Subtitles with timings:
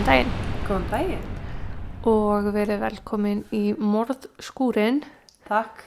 [0.00, 0.30] Góðan daginn
[0.64, 1.24] Góðan daginn.
[2.08, 5.02] og verið velkomin í morðskúrin.
[5.44, 5.82] Takk.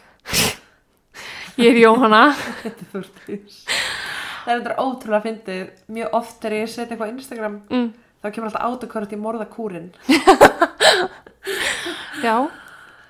[1.58, 2.20] Ég er Jóhanna.
[2.62, 3.56] Þetta er Þúrstís.
[4.44, 5.64] Það er þetta ótrúlega fyndið.
[5.98, 7.88] Mjög oft þegar ég setja eitthvað á Instagram, Mm.
[8.22, 9.90] þá kemur alltaf autokorrekt í morðakúrin.
[12.28, 12.36] Já,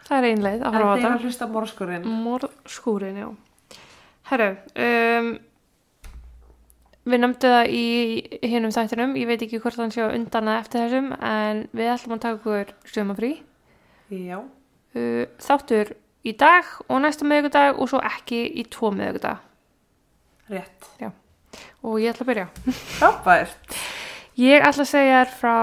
[0.08, 1.12] það er einleið að En horfa á þeir þetta.
[1.18, 2.08] að hlusta morðskúrin.
[2.24, 3.28] Morðskúrin, já.
[4.32, 4.50] Herru,
[4.88, 5.28] um,
[7.06, 7.86] við nefndu það í
[8.48, 9.16] hinum þættinum.
[9.20, 12.22] Ég veit ekki hvort hann sé á undan eða eftir þessum, en við ætlum að
[12.26, 13.32] taka okkur sömafrí.
[14.14, 14.38] Já.
[14.94, 19.42] Uh, þáttur í dag og næsta miðvikudag og svo ekki í tvo miðvikudag.
[20.54, 20.90] Rétt.
[21.84, 22.48] Og ég ætla að byrja.
[23.00, 23.76] Frábært.
[24.40, 25.58] Ég ætla að segja þér frá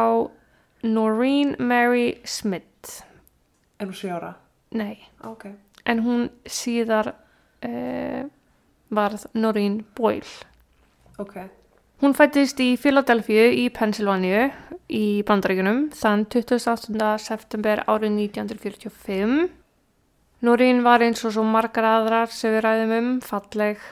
[0.86, 3.00] Noreen Mary Smith.
[3.80, 4.34] Er hún sjóra?
[4.76, 5.48] Nei, Ok.
[5.88, 7.14] en hún síðar
[7.66, 8.22] uh,
[8.94, 10.28] varð Noreen Boyle.
[11.20, 11.36] Ok.
[12.00, 14.46] Hún fættist í Philadelphia í Pennsylvania
[14.88, 17.10] í Bandaríkunum þann 28.
[17.20, 19.50] september árið 1945.
[20.40, 23.82] Noreen var eins og svo margar aðrar sem við ræðum um, falleg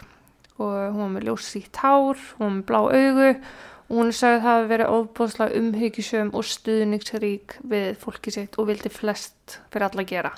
[0.56, 4.62] og hún var með ljósíkt hár, hún var með blá augu og hún sagði það
[4.62, 10.14] að vera ofbúðslega umhyggisum og stuðningsrík við fólki sitt og vildi flest fyrir alla að
[10.14, 10.32] gera.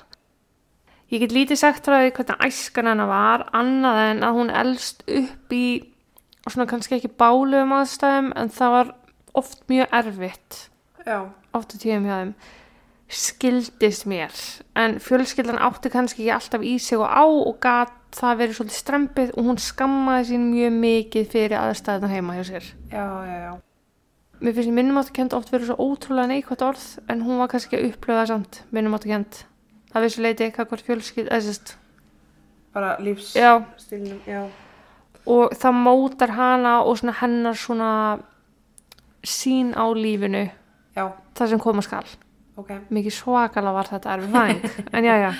[1.11, 5.07] Ég get lítið sagt frá því hvernig æskan hennar var, annað en að hún elst
[5.07, 5.65] upp í
[6.45, 8.93] og svona kannski ekki báluðum aðstæðum en það var
[9.37, 10.59] oft mjög erfitt
[11.05, 11.19] Já.
[11.53, 12.33] oft á tíðum hjá þeim
[13.11, 14.31] skildist mér
[14.79, 18.77] en fjölskyldan átti kannski ekki alltaf í sig og á og gat það verið svolítið
[18.79, 23.53] strempið og hún skammaði sín mjög mikið fyrir aðstæðuna heima hjá sér Já, já, já.
[24.41, 27.77] mér finnst minnum áttu kent oft verið svo ótrúlega neikvægt orð en hún var kannski
[27.79, 29.43] að upplöða samt minnum áttu kent
[29.91, 31.75] að vissu leiti eitthvað hvort fjölskyld eða sérst,
[32.71, 34.21] Bara lífsstílnum.
[34.23, 34.47] já, Já.
[35.25, 37.91] Og það mótar hana og svona hennar svona
[39.23, 40.47] sín á lífinu
[40.97, 41.11] Já.
[41.37, 42.05] það sem koma skal
[42.57, 42.71] Ok.
[42.91, 45.31] mikið svakalega var þetta erfið fæðing en já já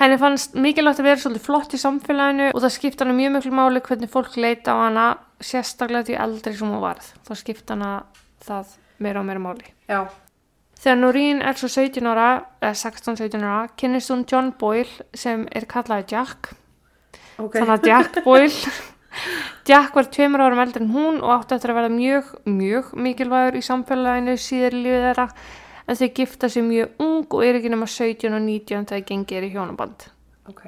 [0.00, 3.52] henni fannst mikilvægt að vera svolítið flott í samfélaginu og það skipta hana mjög miklu
[3.56, 5.06] máli hvernig fólk leita á hana
[5.40, 7.92] sérstaklega því eldri sem hún varð þá skipta hana
[8.44, 10.02] það meira og meira máli Já.
[10.82, 12.28] þegar Noreen er svo 17 ára
[12.60, 16.52] eða 16-17 ára kynnist hún John Boyle sem er kallaði Jack
[17.36, 17.58] Ok.
[17.58, 18.72] þannig að Jack Boyle
[19.68, 23.58] Jack var tveimur árum eldri en hún og átti eftir að verða mjög, mjög mikilvægur
[23.58, 25.28] í samfélaginu síður í lífið þeirra
[25.86, 29.46] en þau gifta sig mjög ung og er ekki nema 17 og 19 þegar gengir
[29.46, 30.08] í hjónaband.
[30.50, 30.64] Ok.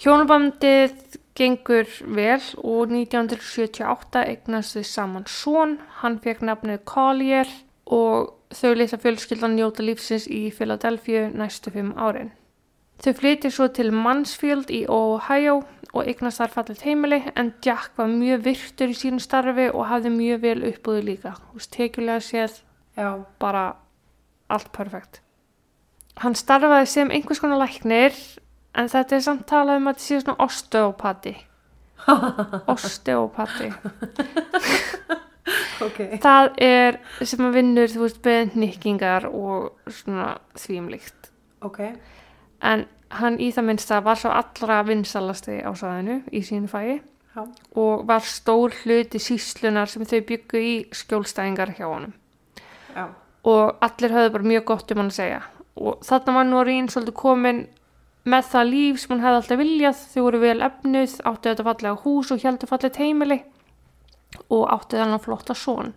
[0.00, 7.48] Hjónabandið gengur vel og 1978 eignast þau saman son, hann fekk nafnið Collier
[7.86, 12.32] og þau litla fjölskyldan njóta lífsins í Philadelphia næstu fimm árin.
[13.00, 15.62] Þau flytja svo til Mansfield í Ohio
[15.94, 20.12] og eignast þar fallit heimili en Jack var mjög virtur í sínu starfi og hafði
[20.12, 21.32] mjög vel uppbúðu líka.
[21.38, 22.58] Þú veist, tekjulega séð
[23.00, 23.24] Já.
[23.40, 23.64] bara
[24.52, 25.22] allt perfekt.
[26.20, 28.12] Hann starfaði sem einhvers konar læknir
[28.76, 31.34] en þetta er samt talað um að þetta sé svona osteopati.
[32.76, 33.72] osteopati.
[35.80, 35.98] Ok.
[36.20, 41.30] Það er sem að vinnur, þú veist, með nikkingar og svona þvíumlíkt.
[41.64, 41.80] Ok.
[42.60, 42.86] En
[43.20, 47.00] hann í það minnsta var svo allra vinsalasti á saðinu í sínu fæi
[47.34, 47.46] Já.
[47.78, 52.14] og var stór hluti síslunar sem þau byggu í skjólstæðingar hjá honum.
[52.94, 53.06] Já.
[53.46, 55.42] og allir höfðu bara mjög gott um hann að segja
[55.80, 57.60] og þarna var Norín svolítið komin
[58.28, 62.00] með það líf sem hún hefði alltaf viljað þau voru vel efnuð, áttu þetta fallega
[62.02, 63.38] hús og heldur fallega heimili
[64.50, 65.94] og áttu þannig flotta son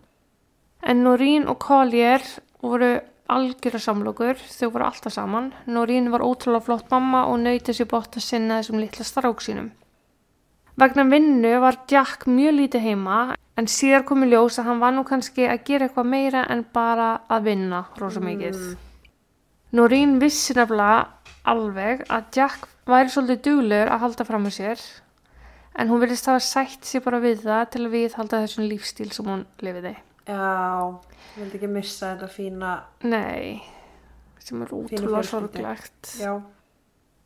[0.83, 2.23] en Norín og Collier
[2.61, 2.93] voru
[3.35, 8.19] algjöra samlokur þau voru alltaf saman Norín var ótrúlega flott mamma og nautið sér bótt
[8.19, 9.71] að sinna þessum litla strák sínum
[10.73, 13.17] Vegna vinnu var Jack mjög lítið heima
[13.61, 17.09] en síðar komi ljós að hann var nú kannski að gera eitthvað meira en bara
[17.29, 18.57] að vinna rosa mikið.
[19.77, 21.03] Noreen vissi nefnilega
[21.53, 24.81] alveg að Jack væri svolítið duglegur að halda fram með sér
[25.77, 29.11] en hún vilist hafa sætt sér bara við það til að við halda þessum lífstíl
[29.13, 29.93] sem hún lifiði.
[30.27, 30.99] Já.
[31.33, 32.73] Ég vildi ekki missa þetta fína.
[33.03, 33.59] Nei,
[34.39, 36.13] sem er útrúlega sorglegt.
[36.21, 36.37] Já.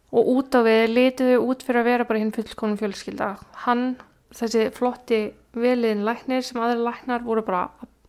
[0.07, 3.25] og út á við lituðu út fyrir að vera bara hinn fullkonum fjölskylda
[3.65, 3.97] hann,
[4.31, 5.19] þessi flotti
[5.51, 7.65] veliðin læknir sem aðri læknar voru bara,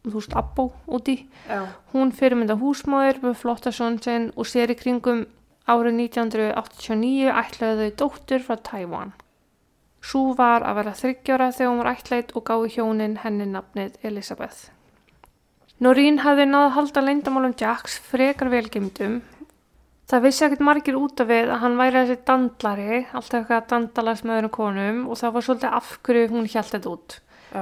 [0.07, 1.17] þú veist, abbó úti
[1.49, 1.67] Já.
[1.91, 5.25] hún fyrirmynda húsmáður með flotta son sinn og sér í kringum
[5.67, 9.17] árið 1989 ætlaði þau dóttur frá Tævan
[9.99, 14.69] Sú var að vera þryggjóra þegar hún var ætlaðið og gáði hjónin henni nafnið Elisabeth.
[15.85, 19.21] Noreen hafði náða að halda leyndamálum Jacks frekar velgemdum
[20.09, 23.67] Það vissi ekkert margir út af við að hann væri þessi dandlari, alltaf eitthvað að
[23.75, 27.17] dandalast með öðrum konum og það var svolítið af hverju hún hjælt þetta út.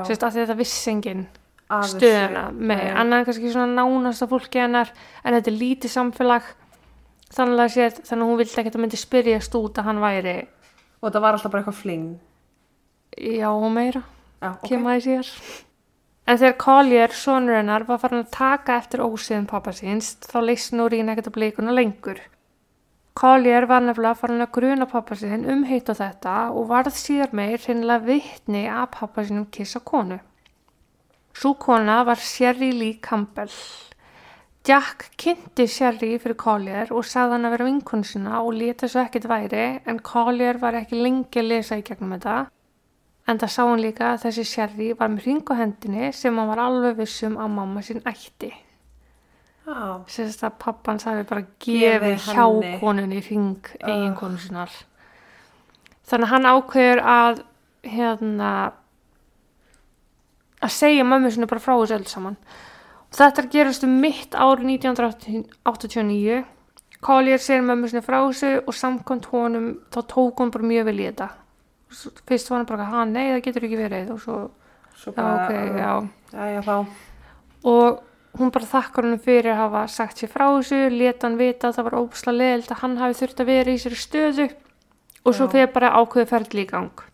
[0.07, 1.25] Sérst að þetta vissi enginn
[1.67, 4.93] stöðuna með, en kannski svona nánasta fólki hennar,
[5.25, 6.53] en þetta er lítið samfélag.
[7.35, 10.37] Þannig að séð, þannig að hún vildi ekkert að myndi spyrjast út að hann væri.
[11.03, 12.07] Og það var alltaf bara eitthvað fling.
[13.19, 14.03] já meira,
[14.39, 14.69] Já, ok.
[14.69, 15.35] kemur það í sér
[16.27, 20.75] en þegar Collier, sonur hennar var farin að taka eftir ósiðum pappa síns þá leist
[20.77, 22.23] Norín ekkert að bleikuna lengur
[23.17, 27.33] Collier var nefnilega farin að gruna pappa sín um heit og þetta og varð síðar
[27.33, 30.19] meir hreinlega vitni að pappa sínum kissa konu
[31.37, 33.53] Sú kona var Sherry Lee Campbell.
[34.65, 39.03] Jack kynnti Sherry fyrir Collier og sagði hann að vera vinkonu sína og leta svo
[39.03, 42.39] ekkert væri en Collier var ekki lengi að lesa í gegnum þetta.
[43.27, 46.51] En það sá hann líka að þessi Sherry var með ring á hendinni sem hann
[46.53, 48.53] var alveg vissum að mamma sín ætti.
[49.67, 52.45] Já, Sérst að pappan sagði bara Gefið hjá
[52.79, 53.89] konunni ring Ugh.
[53.91, 54.71] eiginkonu sínar.
[56.07, 57.41] Þannig að hann ákveður að
[57.83, 58.51] hérna
[60.63, 62.37] að segja mömmu sinni bara frá þessu öll saman.
[63.11, 66.45] Og þetta er gerast um mitt árið 1989.
[67.03, 71.01] Collier segir mömmu sinni frá þessu og samkvæmt honum þá tók hún bara mjög vel
[71.03, 71.29] í þetta.
[71.89, 74.37] Fyrst var hann bara, ha, nei, það getur ekki verið og svo,
[74.99, 75.93] svo já, bara, ok, já.
[76.33, 76.77] Já, já, þá.
[77.67, 81.71] Og hún bara þakkar hann fyrir að hafa sagt sér frá þessu, leta hann vita
[81.71, 84.49] að það var óbúslega leðilt að hann hafi þurft að vera í sér stöðu
[85.27, 85.53] og svo Já.
[85.55, 87.05] fyrir bara ákveðu ferli í gang.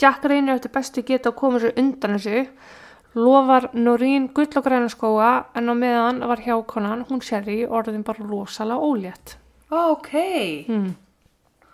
[0.00, 2.46] Jack reynir eftir bestu geta að koma sér undan þessu,
[3.18, 8.24] lofar Norín gull og græna skóa en á meðan var hjákonan, hún Sherry, orðin bara
[8.24, 9.36] rosalega ólétt.
[9.70, 10.12] Ok.
[10.66, 10.94] Hmm.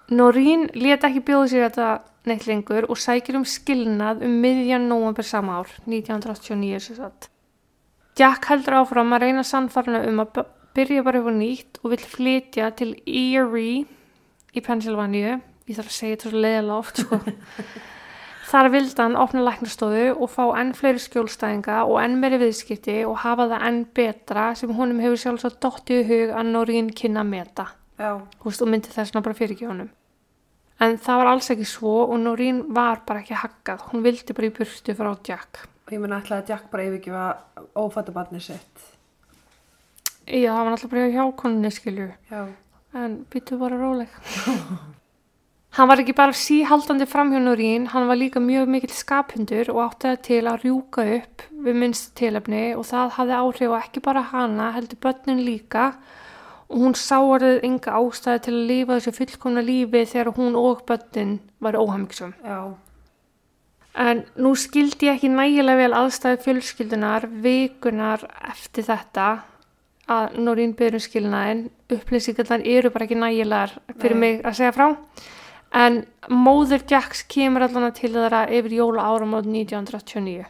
[0.06, 1.86] Norín let ekki bjóða sér þetta
[2.30, 7.26] neitt lengur og sækir um skilnað um miðjan nóvember sama ár, 1989 sem sagt.
[8.16, 10.44] Jack heldur áfram að reyna sannfarna um að
[10.78, 13.82] byrja bara á nýtt og vill flytja til Erie
[14.54, 15.40] í Pennsylvania.
[15.66, 17.20] Ég þarf að segja þetta svo leiðilega oft, sko.
[18.50, 23.18] Þar vildi hann opna læknastofu og fá enn fleiri skjólstæðinga og enn meiri viðskipti og
[23.24, 27.72] hafa það enn betra sem honum hefur sjálfsagt dottið í hug að Norín kynna meta
[27.98, 29.92] veist, og myndi þess vegna bara fyrirgefa honum.
[30.84, 33.86] En það var alls ekki svo og Norín var bara ekki haggað.
[33.92, 35.64] Hún vildi bara í burtu frá Jack.
[35.86, 37.24] og ég menna ætlaði að Jack bara yfirgefa
[37.78, 38.84] ófættabarni sitt.
[40.26, 42.10] Já, það var alltaf bara hjá konunni, skilju.
[42.30, 42.42] Já.
[42.92, 44.08] En býttu bara róleg.
[45.76, 49.82] hann var ekki bara síhaldandi fram hjá Norín, hann var líka mjög mikill skaphundur og
[49.84, 54.02] átti það til að rjúka upp við minnst tilefni og það hafði áhrif á ekki
[54.04, 55.90] bara hana, heldur börnin líka
[56.68, 60.82] og hún sá orðið enga ástæði til að lifa þessu fullkomna lífi þegar hún og
[60.88, 62.34] börnin var óhamingsum.
[62.42, 62.74] Já.
[63.96, 69.28] En nú skildi ég ekki nægilega vel aðstæði fjölskyldunar vikunar eftir þetta
[70.06, 74.20] að Norín byrjum skilnaðin upplýsingarnar eru bara ekki nægilegar fyrir Nei.
[74.20, 74.86] mig að segja frá
[75.76, 80.46] en móður Jacks kemur allan til þeirra yfir jóla áramót 1989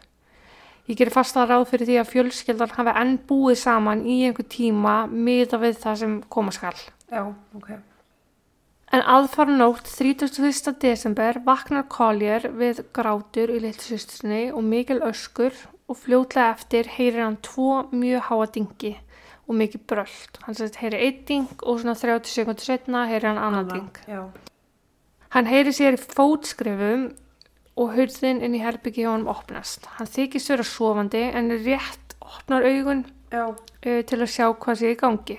[0.86, 4.46] Ég gerir fast að ráð fyrir því að fjölskyldan hafi enn búið saman í einhver
[4.46, 6.78] tíma miða við það sem koma skall
[7.10, 7.22] Já,
[7.54, 7.70] ok.
[8.94, 10.76] En aðfara nótt 31.
[10.82, 15.54] desember vaknar Collier við grátur í litlusystinni og mikil öskur
[15.90, 18.94] og fljótlega eftir heyrir hann tvo mjög háa dingi
[19.46, 20.40] og mikið bröld.
[20.46, 24.00] Hann sett heyri einn ding og svona 30 sekundur setna heyrir hann annan ding.
[24.06, 24.22] Já.
[25.34, 27.10] Hann heyri sér í fótskrifum
[27.76, 29.84] og hurðin inn í herbyggi hjá honum opnast.
[29.98, 33.04] Hann þykist vera sofandi en rétt opnar augun
[33.36, 33.52] uh,
[33.82, 35.38] til að sjá hvað sé í gangi.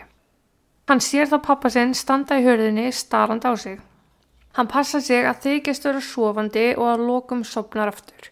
[0.88, 3.82] Hann sér þá pappa sinn standa í hörðinni starrand á sig.
[4.56, 8.32] Hann passa sig að þykjast vera sofandi og að lokum sopnar aftur.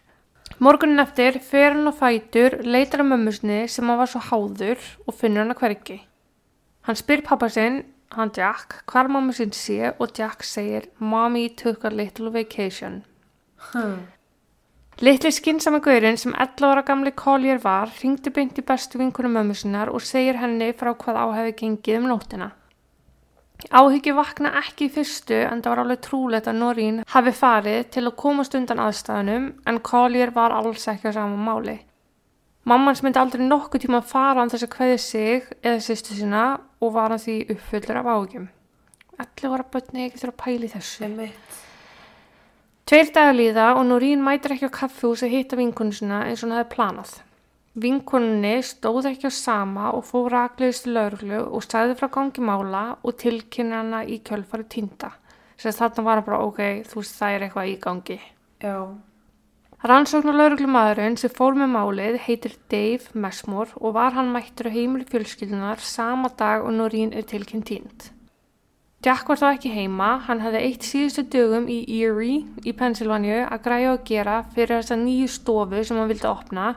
[0.62, 4.80] Morgunin eftir fer hann á fætur, leitar að mömmu sinni sem hann var svo háður
[5.04, 5.98] og finnur hann að hvergi.
[6.86, 7.82] Hann spyr pappa sinn,
[8.14, 13.02] hann Jack, hvar mamma sinn sé og Jack segir Mommy took a little vacation.
[13.72, 13.96] Hm.
[15.04, 19.56] Litli skynsama gaurinn sem 11 ára gamli Collier var ringdi beint í bestu vinkunum mömmu
[19.56, 22.48] sinnar og segir henni frá hvað á hefði gengið um nóttina.
[23.72, 28.04] Áhyggju vakna ekki í fyrstu en það var alveg trúlegt að Norín hafi farið til
[28.06, 31.76] að komast undan aðstæðunum en Collier var alls ekki á sama máli.
[32.64, 36.46] Mammans myndi aldrei nokkuð tíma að fara án þess að kveði sig eða sýstu sína
[36.80, 38.08] og var hann því uppfullur af.
[39.16, 41.04] Allir var að börni ekki þurfa að pæli þessu.
[41.06, 41.60] Einmitt.
[42.86, 46.46] Tveir dagar líða og Norín mætir ekki á kaffihús að hitta vinkonu sinna eins og
[46.46, 47.08] hún hefði planað.
[47.82, 52.84] Vinkonunni stóð ekki á sama og fór raklegist til lauruglu og sagði frá gangi mála
[53.02, 55.10] og tilkynna hana í kjölfari týnda.
[55.58, 58.20] Að þarna var hann bara, ok, þú veist það er eitthvað í gangi.
[58.62, 58.78] Já.
[59.90, 65.10] Rannsóknar lauruglumadurinn sem fór með málið heitir Dave Messmore og var hann mættur á heimili
[65.10, 68.12] fjölskyldunar sama dag og Norín er tilkynnt týnd.
[69.04, 73.60] Jack var þá ekki heima, hann hefði eitt síðustu dögum í Erie í Pennsylvania að
[73.66, 76.70] græja og gera fyrir þessa nýju stofu sem hann vildi opna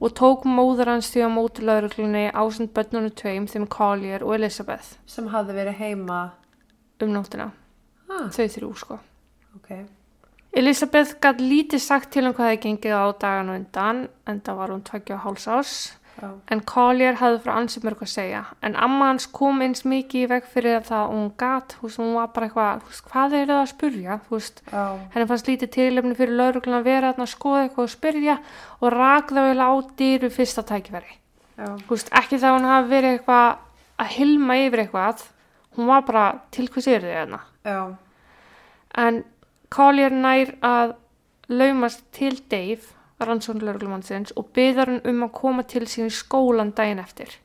[0.00, 4.96] og tók móður hans því á móti lauruglunni ásend börnunum tveim þeim Collier og Elizabeth
[5.06, 6.20] Sem hafði verið heima.
[7.00, 7.50] um nóttina,
[8.10, 8.98] Ah, þau þrjú sko.
[9.56, 9.70] ok.
[10.52, 14.56] Elizabeth gæti lítið sagt til um hvað það gengið á dagan og undan en það
[14.56, 16.30] var hún tveggja og háls ás Já.
[16.52, 18.42] en Collier hafði frá ansið mörg að segja.
[18.66, 22.00] En amma hans kom eins mikið í veg fyrir það að hún gat, þú veist,
[22.02, 24.18] hún var bara eitthvað hvað er það að spurja,
[25.14, 28.36] henni fannst lítið tilefni fyrir lauruglun að vera að skoða eitthvað og spyrja
[28.80, 30.66] og rak það vel á dýru fyrsta
[31.56, 33.48] þú veist, ekki það hún hafi verið eitthvað
[34.00, 35.26] að hilma yfir eitthvað
[35.76, 37.40] hún var bara til hvers er þið hérna?
[38.98, 39.24] En
[39.70, 40.96] Collier nær að
[41.50, 42.96] laumast til Dave
[43.28, 47.36] rannsóknlauruglumannsins og byðar hann um að koma til sín í skólan daginn eftir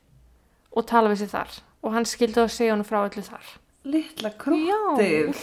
[0.76, 1.54] og tala við sig þar.
[1.86, 3.46] Og hann skildi að segja hann frá öllu þar.
[3.86, 5.36] Littla krúttið.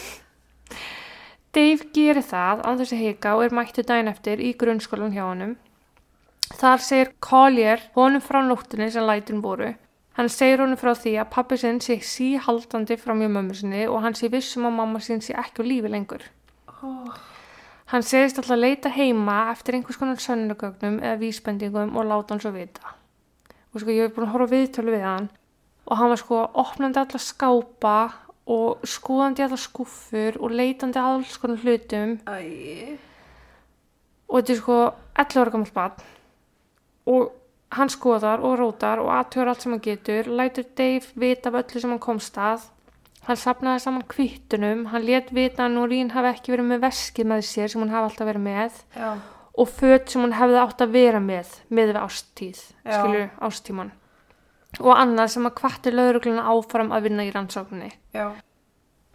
[1.53, 5.23] Dave gerir það án þess að hika og er mættu daginn eftir í grunnskólan hjá
[5.27, 5.55] honum.
[6.59, 9.71] Þar segir Collier honum frá nóttunni sem lætin voru.
[10.17, 14.03] Hann segir honum frá því að pappi sinn sé síhaldandi frá mjög mömmu sinni og
[14.03, 16.25] hann sé vissum að mamma sinn sé ekki á lífi lengur.
[16.83, 17.13] Oh,
[17.93, 22.41] Hann segist alltaf að leita heima eftir einhvers konar sönnugögnum eða vísbendingum og láta hann
[22.41, 22.95] svo vita.
[23.69, 25.29] Og sko ég hef búin að horfa viðtölu við hann
[25.85, 27.97] og hann var sko opnandi alla skápa
[28.49, 32.97] og skoðandi alla skúffur og leitandi alls konar hlutum æ.
[34.27, 34.77] og þetta er sko
[35.19, 36.03] 11 ára gammal barn
[37.13, 37.31] og
[37.73, 41.81] hann skoðar og rótar og aðtöður allt sem hann getur, lætur Dave vita af öllu
[41.81, 42.67] sem hann komst að
[43.27, 47.43] hann sapnaði saman kvittunum hann let vita að Norín hafi ekki verið með veskið með
[47.47, 49.09] sér sem hún hafi alltaf verið með Já.
[49.53, 52.95] og föt sem hún hefði átt að vera með með við ástíð, Já.
[52.97, 53.93] skilur ástíman
[54.81, 58.33] og annað sem að kvatti lögregluna áfram að vinna í rannsókninni Já.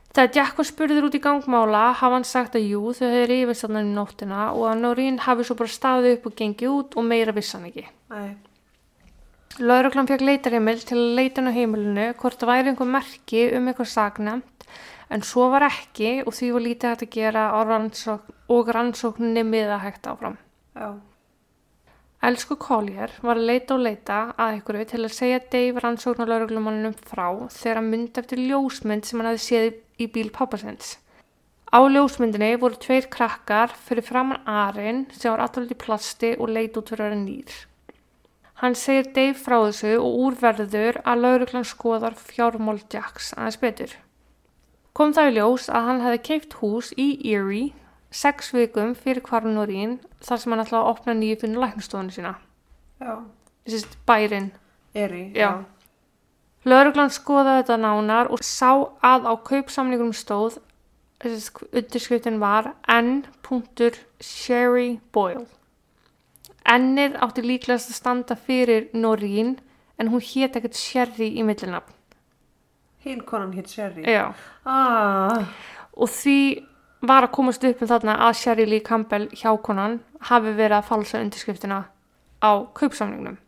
[0.09, 3.59] Þegar Jack var spurður út í gangmála hafa hann sagt að jú þau hefur yfir
[3.59, 7.05] stannan í nóttina og að Norín hafi svo bara staðið upp og gengið út og
[7.07, 7.85] meira vissan ekki.
[8.09, 8.48] Æ.
[9.59, 14.67] Lauruglan fekk leitarheimil til að á heimilinu hvort það væri einhver merki um eitthvað sagnemt
[15.11, 19.81] en svo var ekki og því var lítið hægt að gera rannsókn og rannsókninni miða
[19.83, 20.37] hægt áfram.
[20.79, 20.95] Já.
[22.29, 27.27] Elsku Collier var að leita og leita að einhverju til að segja Dave rannsóknarlauruglumanninum frá
[27.55, 30.97] þegar hann myndi eftir ljósmynd sem hann hafði séð í bíl pappasins.
[31.75, 36.79] Á ljósmyndinni voru tveir krakkar fyrir framann Arin sem var alltaf í plasti og leit
[36.79, 37.59] út fyrir að vera nýr.
[38.59, 43.93] Hann segir Dave frá þessu og úrverður að lauruglan skoðar fjármál Jacks aðeins betur.
[44.93, 47.69] Kom það í ljós að hann hefði keift hús í Erie
[48.11, 52.15] sex vikum fyrir kvarun og rín þar sem hann ætlaði að opna nýju fyrir læknastofinu
[52.15, 52.35] sína.
[53.01, 53.13] Já.
[53.69, 54.49] Þessi bærin.
[54.95, 55.25] Eri.
[55.37, 55.65] Já.
[56.69, 58.73] Lauruglan skoðaði þetta nánar og sá
[59.05, 60.59] að á kaupsamlingunum stóð,
[61.23, 63.27] þessi undirskriftin var N.
[64.21, 65.47] Sherry Boyle.
[66.69, 69.57] Ennið átti líklegast að standa fyrir Norín
[69.99, 71.95] en hún hét ekkert Sherry í millinafn.
[73.05, 74.05] Hinn konan hitt Sherry.
[74.05, 74.35] Já.
[74.67, 75.49] Ah.
[75.97, 76.39] Og því
[77.09, 81.23] var að komast upp um þarna að Sherry Lee Campbell hjákonan hafi verið að falsa
[81.23, 81.85] undirskriftina
[82.43, 83.39] á kaupsamlingnum.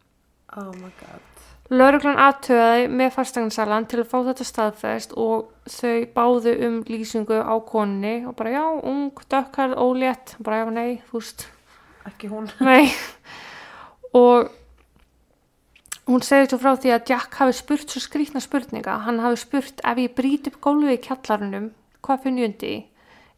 [0.56, 1.26] Oh my god.
[1.70, 7.54] Lauruglan aðtöði með fastegnsalan til að fá þetta staðfest og þau báðu um lýsingu á
[7.62, 11.46] konunni og bara já, ung, dökkarð, ólétt, bara já, nei, þú veist,
[12.10, 12.50] Ekki hún.
[12.68, 12.90] nei.
[14.16, 14.50] Og
[16.10, 18.98] hún segir svo frá því að Jack hafi spurt svo skrýtna spurninga.
[19.06, 21.70] Hann hafi spurt ef ég brýt upp gólfið í kjallarunum,
[22.02, 22.74] hvað finn ég undi?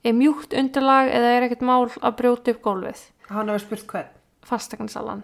[0.03, 3.05] Er mjúkt undirlag eða er ekkert mál að brjóta upp gólfið?
[3.29, 4.11] Hann hefur spurt hvern.
[4.43, 5.23] Fastegnsalan.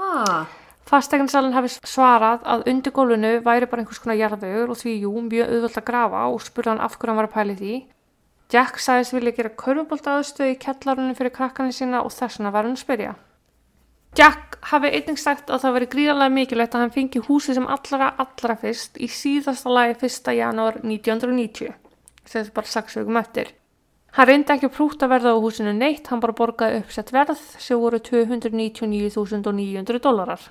[0.00, 0.48] Ah.
[0.88, 5.52] Fastegnsalinn hefði svarað að undir gólfinu væri bara einhvers konar jarðvegur og því jú, mjög
[5.52, 7.74] auðvöld að grafa og spurði hann af hverju hann var að pæli því.
[8.52, 12.66] Jack sagðist vilja gera körfubolt aðstöð í kjallarunum fyrir krakkaninn sína og þess vegna var
[12.68, 13.12] hann að spyrja.
[14.18, 18.10] Jack hafi einnig sagt að það veri gríðarlega mikilvægt að hann fengi húsi sem allra,
[18.20, 20.28] allra fyrst í síðasta lagi 1.
[20.36, 21.72] janúar 1990.
[22.28, 23.54] Þetta er bara 6 vikum eftir.
[24.12, 27.80] Hann reyndi ekki að prúta verða á húsinu neitt, hann bara borgaði uppsett verð sem
[27.80, 30.44] voru 299.900 dólarar.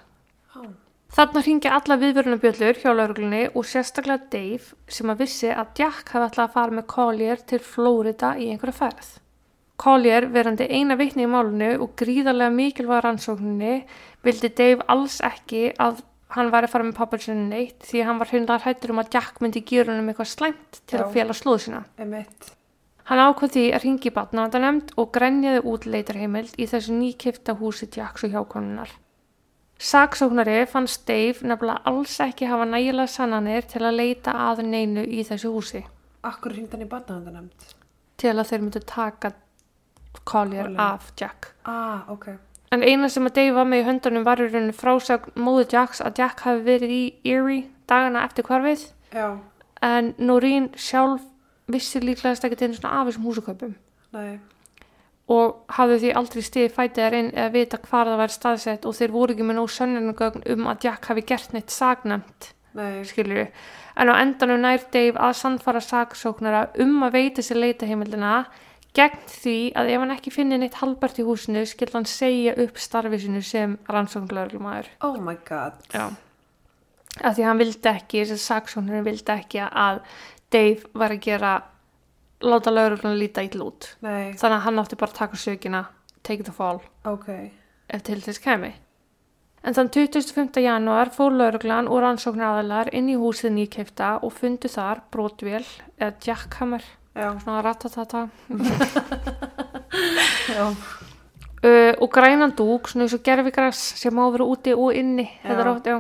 [1.12, 1.16] Oh.
[1.18, 6.30] Þarna ringja alla viðvörunabjöllur hjá lauruglunni og sérstaklega Dave sem að vissi að Jack hafi
[6.30, 9.10] ætlað að fara með Collier til Flórida í einhverja færð.
[9.82, 13.82] Collier, verandi eina vitni í málunu og gríðarlega mikilvæga rannsókninni,
[14.24, 16.00] vildi Dave alls ekki að
[16.32, 19.42] hann væri að fara með pappasinu neitt því hann var hundar hættur um að Jack
[19.44, 21.04] myndi gera hann um eitthvað slæmt til Já.
[21.04, 21.84] að fjela slóð sína.
[22.00, 22.54] Emitt.
[23.10, 28.24] Hann ákvað því að ringi batnavandanemnd og grenjaði út leitarheimild í þessu nýkifta húsi Jacks
[28.24, 28.94] og hjákonunar.
[29.82, 35.24] Saksóknari fannst Dave nefnilega alls ekki hafa nægilega sannanir til að leita að neinu í
[35.26, 35.82] þessu húsi.
[36.24, 37.72] Akkur hringd hann í barnaðandanemnd?
[38.22, 39.34] til að þeir myndu taka
[40.28, 41.54] Collier af Jack.
[41.66, 42.28] Ah, ok.
[42.72, 46.02] En eina sem að Dave var með í höndunum var í rauninu frásögn móðu Jacks
[46.04, 47.02] að Jack hafi verið í
[47.34, 49.28] Erie dagana eftir hvarfið Já,
[49.84, 51.26] en Noreen sjálf
[51.72, 53.74] vissi líklegast ekki til svona af þessum húsaköpum
[54.16, 54.40] nei.
[55.32, 58.98] Og hafði því aldrei stiði fætið þær inn eða vita hvar það væri staðsett og
[58.98, 63.48] þeir voru ekki með nóg sönnunagögn um að Jack hafi gert neitt sagnæmt Nei, skilur
[64.00, 68.46] en á endanum nær Dave að sannfara saksóknara um að veita sér leita heimildina
[68.96, 72.80] gegn því að ef hann ekki finni neitt halbært í húsinu skild hann segja upp
[72.80, 75.80] starfi sinu sem rannsóknlaurlumæður oh my god.
[75.94, 76.12] Já.
[77.20, 80.00] Af því hann vildi ekki, þessi saksóknari vildi ekki að
[80.52, 81.52] Dave var að gera
[82.44, 85.82] láta laurugluna líta ítl út Nei, þannig að hann átti bara að taka sökina
[86.24, 87.28] take the fall ok.
[87.92, 88.74] ef til þess kemi.
[89.62, 90.58] En þann 25.
[90.64, 95.66] janúar fór lauruglan og rannsóknar aðalar inn í húsið nýkefta og fundu þar brotvél
[96.00, 96.82] eða jackhammer,
[97.12, 98.22] Já, svona ratatata,
[100.58, 100.72] uh,
[102.00, 106.00] og grænan dúk, svona eins og gerfigras sem má vera úti og inni, já.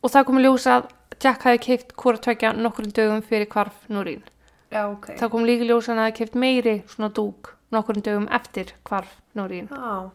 [0.00, 3.76] Og það kom í ljós að Jack hafi keift hvora tvekja nokkrum dögum fyrir hvarf
[3.92, 4.22] Núrín.
[4.70, 5.12] Já, ok.
[5.18, 9.18] Það kom líka ljós að hann hafi keift meiri svona dúk nokkrum dögum eftir hvarf
[9.38, 9.70] Núrín.
[9.70, 10.10] Já,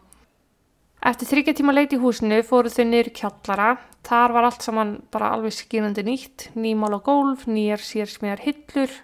[1.06, 3.66] Eftir þryggja tíma leit í húsinu fóru þau niður kjallara.
[4.06, 8.94] Þar var allt saman bara alveg skýrandi nýtt, nýmál á gólf, nýjar sérsmíðar hillur.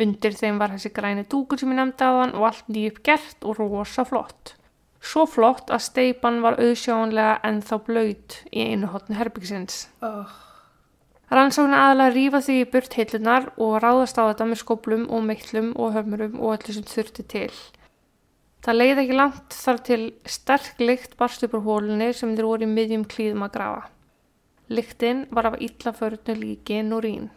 [0.00, 3.44] Undir þeim var þessi græni dúkur sem ég nefndi á hann og allt nýjup gert
[3.44, 4.54] og rosa flott.
[5.00, 9.86] Svo flott að steipan var auðsjónlega ennþá blöyt í einu hotni herbyggsins.
[10.00, 10.32] oh,
[11.26, 15.72] Rannsóknar aðalega rífa því í burt hillunar og ráðast á þetta með skoblum og meitlum
[15.74, 17.50] og höfmurum og öllu sem þurfti til.
[18.62, 22.66] Það leiði ekki langt þar til sterk lykt barst upp úr hólunni sem þeir voru
[22.66, 23.82] í miðjum klíðum að grafa.
[24.70, 27.28] Lyktin var af illa förnu líki Norín.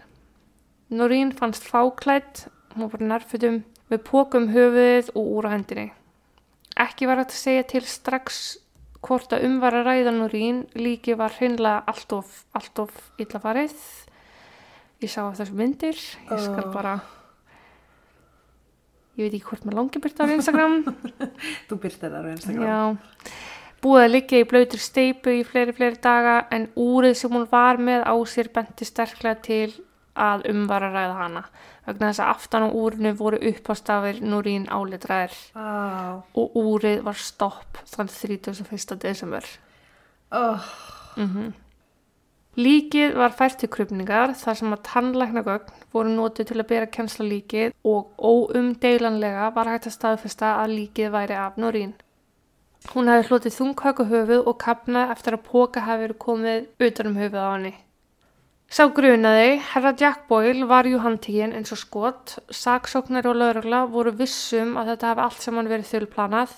[0.89, 5.91] Norín fannst fáklætt, hún var nærfutum, með pókum höfuðið og úr á hendinni.
[6.77, 8.57] Ekki var hægt að segja til strax
[9.05, 13.41] hvort að um var að ræða Norín, líki var hreinlega allt of, allt of illa
[13.41, 13.75] farið.
[14.99, 16.97] Ég sá þessu myndir, ég skal bara,
[19.15, 20.81] ég veit ekki hvort maður langi byrta á Instagram.
[21.69, 22.65] þú byrtir það á Instagram.
[22.67, 23.35] Já,
[23.79, 27.79] búið að liggja í blöytur steipu í fleiri, fleiri daga en úrið sem hún var
[27.79, 29.71] með á sér benti sterklega til
[30.19, 31.43] að um var að ræða hana.
[31.87, 37.81] Vegna þess að aftan á úrinu voru uppástafir Núrín álitraðir Á, og úrið var stopp
[37.89, 38.99] þann 31.
[38.99, 39.45] desember.
[40.31, 40.69] oh,
[41.15, 41.53] Mm
[42.59, 47.27] Líkið var fært til krupningar þar sem að tannlæknagögn voru notið til að bera kennsla
[47.29, 51.93] líkið og óumdeilanlega var hægt að staðfesta að líkið væri af Norín.
[52.89, 57.39] Hún hefði hlotið þunghöku höfuð og kapnað eftir að póka verið komið utan um höfuð
[57.39, 57.73] á henni.
[58.69, 64.13] Sá grunaði, herra Jack Boyle var jú handtíkin eins og skot, saksóknari og laurugla voru
[64.13, 66.53] vissum að þetta hefði allt saman verið þulplanað.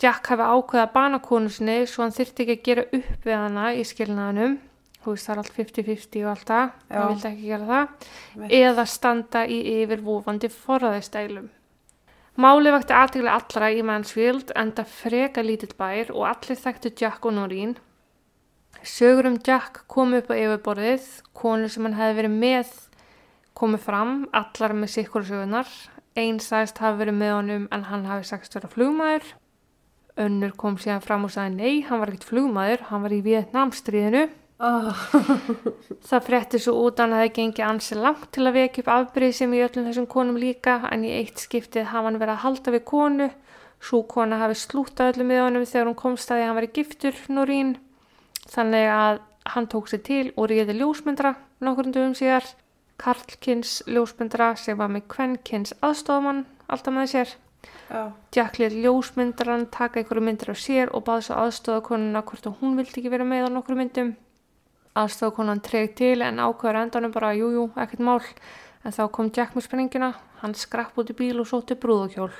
[0.00, 3.34] Jack hefði ákveða að bana konu sinni svo hann þyrfti ekki að gera upp við
[3.34, 4.56] hana í skilnaðanum.
[5.00, 8.08] Þú veist það er allt 50-50 og allt það, hann vildi ekki gera það.
[8.44, 8.56] Veit.
[8.60, 11.50] Eða standa í yfirvofandi forræðistælum.
[12.40, 17.34] Máli vakti aðteglega allra í Mansfield enda freka lítill bær og allir þekktu Jack og
[17.40, 17.74] Noreen.
[18.86, 22.70] Sögur um Jack kom upp á yfirborðið, konur sem hann hefði verið með
[23.60, 25.68] komið fram, allar með sikkur sögunar.
[26.18, 29.26] Einn sagðist hafi verið með honum en hann hafi sagst vera flugmaður.
[30.20, 34.24] Önnur kom síðan fram og sagði nei, hann var ekkert flugmaður, hann var í Vietnamstríðinu.
[34.60, 35.04] oh,
[36.08, 39.36] Það frétti svo út að hann hefði gengið ansi langt til að vekja upp afbrið
[39.38, 42.74] sem í öllum þessum konum líka en í eitt skiptið hafa hann verið að halda
[42.76, 43.30] við konu.
[43.80, 46.68] Svo kona hafi slútað öllum við honum þegar hún komst að því að hann var
[46.80, 47.72] giftur, Norín.
[48.50, 49.20] Þannig að
[49.54, 51.34] hann tók sér til og ríði ljósmyndra
[51.64, 52.46] nokkurn dögum síðar.
[53.00, 57.36] Karlkins ljósmyndra sem var með kvennkins aðstofamann alltaf með sér.
[57.90, 58.02] já,
[58.34, 62.58] Jack lét ljósmyndaran taka einhverju myndir af sér og baði svo aðstofa konuna hvort að
[62.60, 64.12] hún vildi ekki vera með á nokkru myndum.
[65.00, 68.20] Aðstofa konan treyg til en ákveður endanum bara jújú, jú, ekkert mál.
[68.84, 72.32] En þá kom Jack með sprengina, hann skrapp út í bíl og sótti brúðokjól.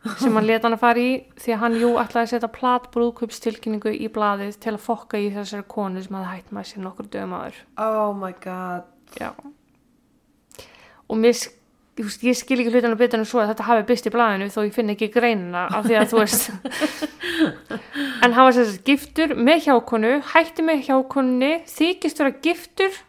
[0.00, 2.86] Sem hann leta hann að fara í því að hann jú ætlaði að setja plat
[2.94, 7.08] brúðkupstilkynningu í blaðið til að fokka í þessari konu sem hafði hætt með sér nokkur
[7.12, 7.58] dögum aður.
[7.84, 8.86] oh my god.
[9.20, 9.34] Já.
[11.10, 11.36] Og mér,
[12.00, 14.58] ég, skil ekki hlutan að betur en svo að þetta hafi byrst í blæðinu þó
[14.62, 16.48] ég finn ekki greinina af því að þú veist.
[18.24, 23.00] en hann var sér giftur með hjákonu, hætti með hjákonunni, þykist vera giftur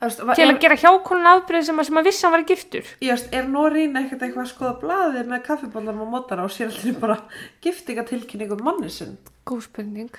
[0.00, 2.84] veist, til að er- gera hjákonun afbrið sem sem að hann var giftur.
[3.00, 7.00] Veist, er Norín ekkert eitthvað að skoða blaðið með kaffibóllar og mótara og sér allir
[7.00, 7.18] bara
[7.62, 9.16] giftingatilkynningu manni sinn?
[9.46, 10.10] Góð spurning.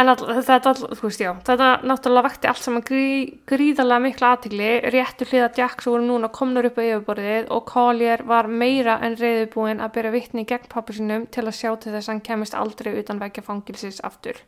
[0.00, 4.68] En all, þetta, all, veist, já, þetta náttúrulega vakti allt saman grí, gríðarlega mikla aðtigli,
[4.94, 9.82] réttu hliða Jacks voru núna komnur upp á yfirborðið og Collier var meira en reyðubúin
[9.82, 12.92] að byrja vitni gegn pappa sinum til að sjá til þess að hann kemist aldrei
[13.02, 14.38] utan vekja fangilsis aftur.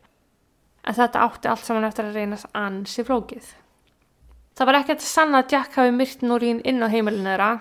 [0.83, 3.45] En þetta átti allt saman eftir að reynast ansi flókið.
[4.53, 7.51] Það var ekkert að sanna að Jack hafi myrt Norín inn á heimilinu þeirra.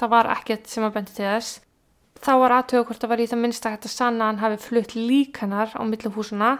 [0.00, 1.60] Það var ekkert sem að bendi til þess.
[2.20, 4.60] Þá var aðtöðu hvort það var í það minnsta hægt að sanna að hann hafi
[4.64, 6.50] flutt líkanar á millu húsuna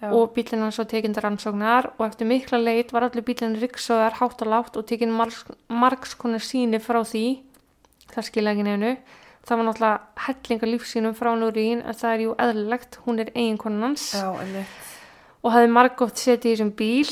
[0.00, 0.08] Já.
[0.16, 4.16] og bílinn hans var tekinn til rannsóknar og eftir mikla leit var allir bílinn riksaðar
[4.16, 7.42] hátt og látt og tekinn margs, konar síni frá því
[8.14, 8.94] það skilja ekki nefnu
[9.44, 13.90] það var náttúrulega hellinga lífsínum frá Núrín en það er jú eðlilegt, hún er eiginkonan
[13.90, 14.89] hans Já, einmitt.
[15.40, 17.10] Og hafði margótt setið í þessum bíl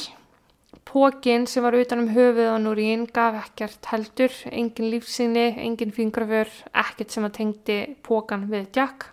[0.89, 6.49] Pókin sem var utan um höfuð á Núrín gaf ekkert heldur, engin lífsýni, engin fingraför,
[6.73, 9.11] ekkert sem að tengdi pókan við Jack.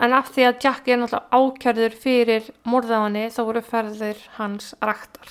[0.00, 5.28] En af því að Jack er náttúrulega ákjörður fyrir morðaðanni þá voru ferðir hans raktar.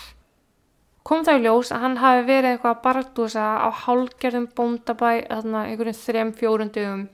[1.02, 5.68] Kom það í ljós að hann hafi verið eitthvað að barndúsa á hálgerðum bóndabæ þarna
[5.72, 7.06] einhverjum þrem fjórundugum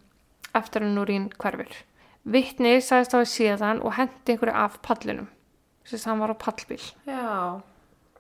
[0.52, 1.78] eftir að Núrín hverfur.
[2.28, 5.32] Vittni sagðist á að síðan og hendi einhverju af pallinum.
[5.92, 6.80] Þess að hann var á pallbíl.
[7.10, 7.62] Já.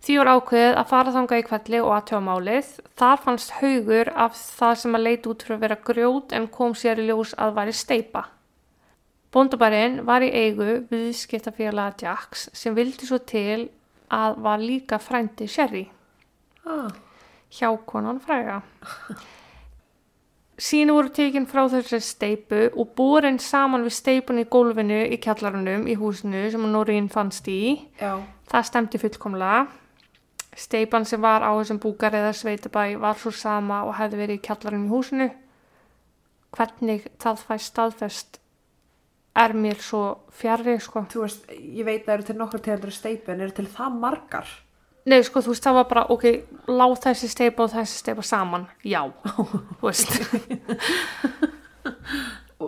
[0.02, 2.70] Því var ákveðið að fara þangað í kvelli og aðtjóða málið.
[2.98, 6.74] Þar fannst haugur af það sem að leita út fyrir að vera grjót en kom
[6.78, 8.24] sér í ljós að væri steipa.
[9.32, 13.70] Bóndabærin var í eigu viðskiptafélaga Jacks sem vildi svo til
[14.12, 15.86] að var líka frændi Sherry
[16.68, 16.92] Ah,
[17.50, 18.62] hjá konan fræga.
[20.62, 25.88] Sínu voru tekin frá þessari steipu og borin saman við steipun í gólfinu í kjallarunum
[25.90, 27.90] í húsinu sem Norín fannst í.
[27.98, 28.22] já.
[28.52, 29.68] Það stemdi fullkomlega.
[30.54, 34.44] Steipan sem var á þessum búkar eða sveitabæ var svo sama og hefði verið í
[34.46, 35.30] kjallarinn í húsinu.
[36.52, 38.42] Hvernig það fæ staðfest
[39.34, 40.04] er mér svo
[40.36, 41.06] fjarrri, sko.
[41.10, 43.98] Þú veist, ég veit að það eru til nokkur tegundur steipu en eru til það
[44.04, 44.52] margar.
[45.10, 46.26] Nei, sko, þú veist, það var bara, ok,
[46.70, 48.68] láð þessi steipa og þessi steipa saman.
[48.86, 49.02] Já,
[49.80, 50.12] þú veist.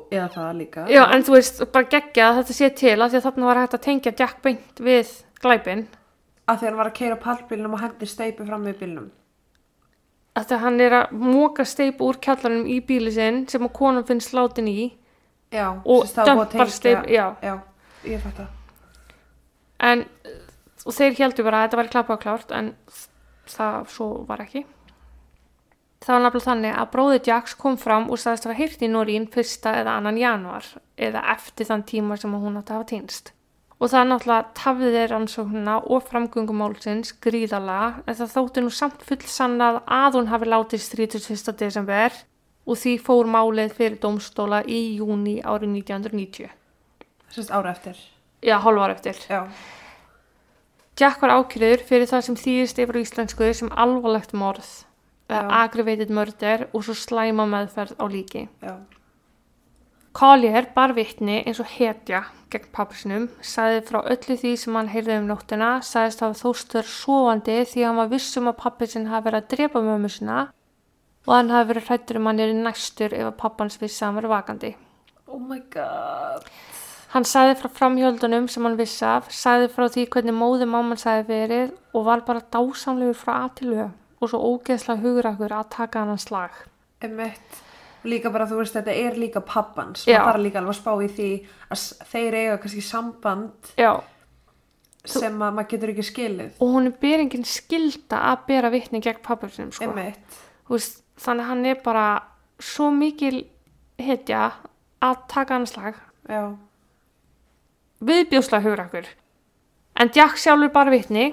[0.10, 0.86] Eða það líka.
[0.90, 3.60] Já, en þú veist, bara geggja að þetta sé til að því að þarna var
[3.62, 5.12] hægt að tengja Jack beint við
[5.44, 5.84] glæpin.
[6.50, 9.12] Að því hann var að keira pallbílnum og hendi steipu fram við bílnum.
[10.34, 14.34] Þetta hann er að móka steipu úr kjallarinn í bíli sinn sem að konan finnst
[14.34, 14.90] látin í.
[15.54, 15.68] Já.
[15.86, 17.28] Og að dömpar steypu, já.
[17.46, 17.54] Já,
[18.10, 18.50] ég fætt það.
[19.84, 20.06] en
[20.86, 22.74] og þeir heldur bara að þetta væri klappa og klárt en
[23.50, 24.66] það svo var ekki
[26.04, 28.90] það var nefnilega þannig að bróði Jacks kom fram og sagðist að hafa heyrt í
[28.92, 30.68] Norín fyrsta eða annan januar
[31.00, 33.32] eða eftir þann tíma sem hún átti að hafa týnst
[33.80, 39.24] og það náttúrulega tafði þeir rannsóknina og framgöngumálsins gríðalega en það þótti nú samt full
[39.28, 41.56] sannað að hún hafi látist 31.
[41.60, 42.20] desember
[42.64, 46.52] og því fór málið fyrir dómstóla í júni árið 1990
[47.34, 47.98] Sérst ára eftir.
[48.42, 49.48] já, hálfar eftir Já.
[51.00, 54.68] Jack var ákyrður fyrir það sem þýðist yfir íslensku sem alvarlegt morð
[55.30, 55.42] Já.
[55.64, 58.48] aggravated murder og svo slæma meðferð á líki.
[58.62, 58.78] Já.
[60.14, 65.16] Collier bar vitni eins og hetja gegn pappisinum, sagði frá öllu því sem hann heyrði
[65.24, 69.50] um nóttina, sagðist hafa þóstur sofandi því hann var vissum að pappisinn hafi verið að
[69.56, 70.44] drepa mömmu sinna
[71.26, 74.20] og hann hafi verið hrættur um hann er næstur ef að pappans vissi að hann
[74.22, 74.74] verið vakandi.
[75.26, 76.46] Oh my god.
[77.14, 81.28] Hann sagði frá framhjöldunum sem hann vissi af, sagði frá því hvernig móði mamman sagði
[81.30, 83.84] verið og var bara dásamlegur frá aðtilu
[84.24, 86.56] og svo ógeðslega hugrakur að taka hann slag.
[87.04, 87.60] Emmett.
[88.04, 90.08] Líka bara, þú veist, þetta er líka pappans.
[90.08, 91.30] Það bara líka alveg að spá í því
[91.72, 93.92] að þeir eiga kannski samband Já,
[95.06, 96.52] sem að maður getur ekki skilið.
[96.60, 99.88] og hún er byrjengin skilda að bera vitni gegn pappasinum, sko.
[99.92, 100.42] Emmett.
[100.68, 100.82] Þú
[101.24, 102.08] þannig hann er bara
[102.60, 103.46] svo mikil
[104.02, 104.52] hetja
[105.04, 106.58] að taka hann slag, Já.
[108.08, 109.08] Viðbjóslega hugrakur.
[110.00, 111.32] En Jack sjálfur bara vitni,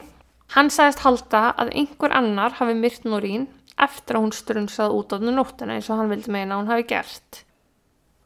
[0.55, 3.47] hann sagðist halda að einhver annar hafi myrt Norín
[3.81, 6.73] eftir að hún strunsað út á þennu nóttina eins og hann vildi meina að hún
[6.75, 7.45] hafi gert.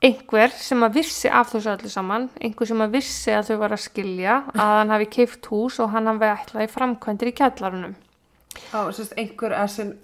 [0.04, 3.76] Einhver sem að vissi af þessu öllu saman, einhver sem að vissi að þau var
[3.76, 7.94] að skilja, að hann hafi keift hús og hann hafi ætlað í framkvæmdir í kjallarunum.
[8.72, 9.94] Þá, sérst, einhver er sinn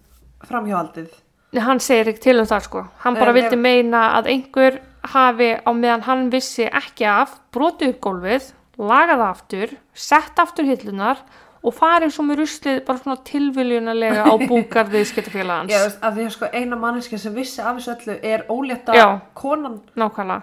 [0.46, 1.10] framhjáhaldið.
[1.50, 2.84] Nei, hann segir ekki til um það sko.
[3.02, 8.00] Hann bara vildi meina að einhver hafi á meðan hann vissi ekki af, brotið upp
[8.06, 11.22] gólfið, lagað það aftur, sett aftur hillunar
[11.60, 15.72] og farið svo með ruslið bara svona tilviljunalega á búkar viðskiptafélagans.
[15.72, 19.06] Já, af því að sko eina manneski sem vissi af þessu öllu er ólétta Já.
[19.36, 20.42] konan Nákvæmlega.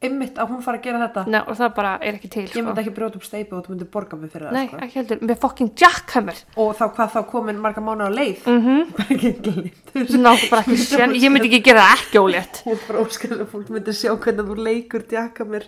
[0.00, 1.22] Ymmit að hún fara að gera þetta.
[1.28, 2.62] Nei, og það bara er ekki til Ég sko.
[2.64, 4.78] myndi ekki brjóta upp steipu og þú myndi borga mig fyrir Nei, það, sko.
[4.86, 5.18] ekki heldur.
[5.28, 6.38] Með fucking jackhammer.
[6.56, 8.46] Og þá hvað þá komin marga mánu á leið.
[8.48, 8.80] Mm -hmm.
[8.96, 9.92] Bara ekki glýtt.
[10.16, 11.12] Ná, bara ekki sén.
[11.20, 12.62] Ég myndi ekki gera það ekki ólétt.
[12.64, 15.66] Hún bara óskar að fólk myndi sjá hvernig þú leikur djaka mér.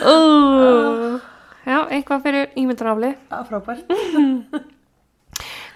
[0.03, 1.19] uh.
[1.65, 3.85] Já, eitthvað fyrir ímyndanafli Það er frábært.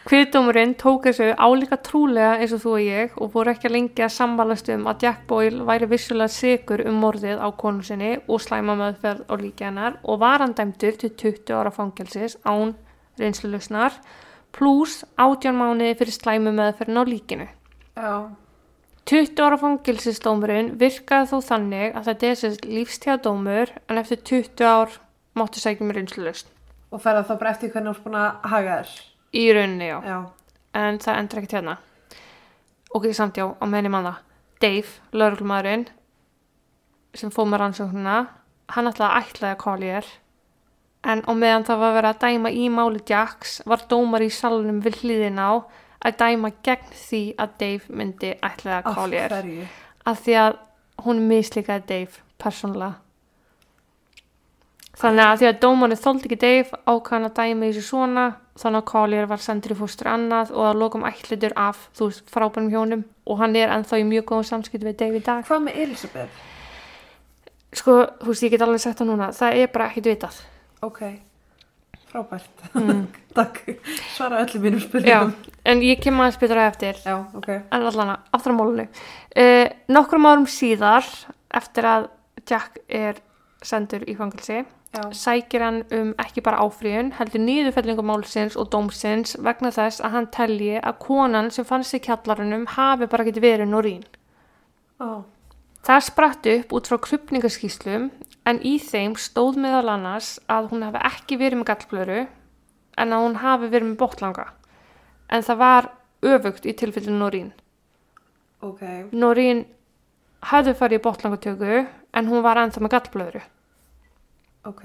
[0.10, 4.16] Kviðdómurinn tók þessu álíka trúlega eins og þú og ég og voru ekki lengi að
[4.16, 8.74] samvalast um að Jack Boyle væri vissulega sigur um morðið á konu sinni og slæma
[8.80, 12.72] meðferð á líki hennar og var hann dæmdur til 20 ára fangelsis án
[13.22, 14.00] reynslulusnar
[14.58, 17.48] pluss 18 mánuði fyrir slæmu meðferðin á líkinu.
[17.94, 18.34] Já.
[19.14, 24.98] 20 ára fangelsisdómurinn virkaði þó þannig að þetta er þessi lífstíðadómur en eftir 20 ár
[25.38, 26.50] máttu sækja með reynslulust.
[26.90, 29.09] Og ferða þá bara eftir hvernig þú ert búin að haga þér.
[29.34, 30.00] Í rauninni, já.
[30.06, 30.20] Já.
[30.80, 31.76] En það endur ekkert hérna.
[32.94, 34.16] Ok, samt já, á meðan ég manna.
[34.60, 35.86] Dave, lauruglumæðurinn,
[37.16, 38.16] sem fóð með rannsóknuna,
[38.76, 40.10] hann ætlaði að ætlaði að Collier.
[41.10, 44.82] En á meðan það var verið að dæma í máli Jacks, var dómar í salunum
[44.84, 45.64] við hliðin á
[46.04, 49.30] að dæma gegn því að Dave myndi ætlaði að Af Collier.
[49.38, 49.68] hverju?
[50.10, 50.58] Af því að
[51.06, 52.98] hún mislíkaði Dave, persónulega.
[55.00, 58.26] Þannig að því að dómarni þóldi ekki Dave ákvæðan að dæma í þessu svona
[58.60, 62.32] þannig að Collier var sendur í fóstur annað og að lokum ætlitur af þú veist
[62.34, 65.46] frábænum hjónum og hann er ennþá í mjög góðum samskipt við Dave í dag.
[65.48, 66.42] Hvað með Elisabeth?
[67.80, 70.40] Sko, þú veist, ég get alveg sagt það núna, það er bara ekkit vitað.
[70.84, 71.00] Ok.
[72.10, 72.64] Frábært.
[73.38, 73.60] Takk.
[74.16, 75.34] Svara öllum mínum Já, spurningum.
[75.70, 76.98] en ég kem aðeins betra eftir.
[77.06, 77.50] Já, ok.
[77.70, 81.06] en allan að aftur á málunni uh, nokkrum árum síðar
[81.56, 82.10] eftir að
[82.50, 83.22] Jack er
[83.62, 85.04] sendur í fangilsi Já.
[85.14, 90.28] sækir hann um ekki bara áfríun heldur nýðufellingu málsins og dómsins vegna þess að hann
[90.34, 94.02] telji að konan sem fannst í kjallarunum hafi bara getið verið Norín
[94.98, 95.22] Ó.
[95.86, 98.10] það spratt upp út frá krupningaskíslum
[98.50, 102.20] en í þeim stóð meðal annars að hún hafi ekki verið með gallblöru
[102.98, 104.48] en að hún hafi verið með bótlanga
[105.30, 105.92] en það var
[106.26, 107.52] öfugt í tilfellinu Norín
[108.60, 108.82] Ok.
[109.16, 109.64] Norín
[110.50, 113.42] hafði farið í botlangatöku en hún var ennþá með gallblöðru.
[114.68, 114.84] Ok.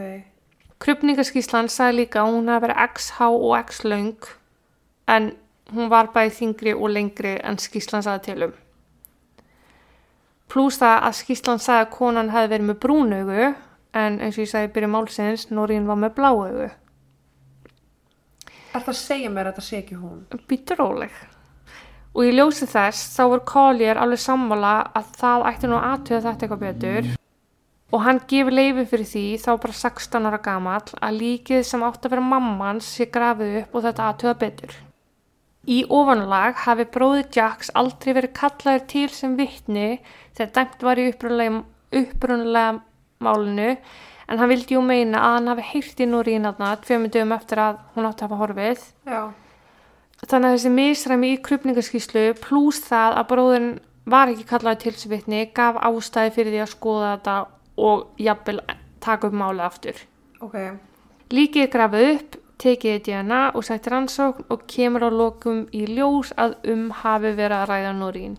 [0.82, 4.28] Krupningaskíslan sagði líka að hún hafi verið XH og X löng
[5.10, 5.32] en
[5.74, 8.54] hún var bæði þingri og lengri en skíslan sagði til um.
[10.50, 13.46] Plús það að skíslan sagði að konan hafi verið með brúnaugu
[13.94, 16.68] en eins og ég sagði byrju málsins, Norín var með bláaugu.
[18.74, 20.24] Er það að segja mér að þetta sé ekki hún?
[20.50, 21.18] Býtur róleg.
[22.14, 26.46] Og í ljósi þess þá var Collier alveg sammála að það ætti nú aðtöða þetta
[26.46, 27.14] eitthvað betur
[27.94, 32.08] og hann gefur leifi fyrir því þá bara 16 ára gamall að líkið sem átti
[32.08, 34.74] að vera mammans sé grafið upp og þetta aðtöða betur.
[35.64, 39.86] Í ofanlag hafi bróði Jacks aldrei verið kallaður til sem vittni
[40.36, 42.66] þegar dæmt var í upprunalega
[43.22, 43.70] málinu
[44.28, 47.62] en hann vildi jú meina að hann hafi heyrt í Núrín aðna tveimur dögum eftir
[47.62, 49.22] að hún átti að hafa horfið Já.
[50.24, 53.68] þannig að þessi misræmi í krupningaskíslu pluss það að bróðin
[54.10, 57.36] var ekki kallaði til þessu vitni gaf ástæði fyrir því að skoða þetta
[57.76, 58.60] og jafnvel
[59.04, 60.00] taka upp málið aftur.
[60.44, 60.56] Ok.
[61.34, 66.56] Líkið grafið upp, tekið DNA og sætti rannsókn og kemur á lokum í ljós að
[66.72, 68.36] um hafi verið að ræða Norín.